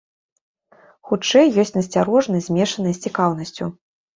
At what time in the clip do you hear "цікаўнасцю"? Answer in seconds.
3.07-3.71